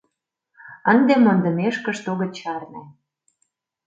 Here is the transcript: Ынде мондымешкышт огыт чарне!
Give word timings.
Ынде 0.93 1.13
мондымешкышт 1.23 2.05
огыт 2.11 2.31
чарне! 2.39 2.81